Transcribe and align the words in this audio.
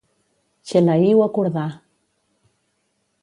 Txelaí 0.69 1.11
ho 1.17 1.21
acordà. 1.25 1.65